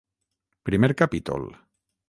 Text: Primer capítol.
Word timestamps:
Primer 0.69 0.95
capítol. 0.95 1.43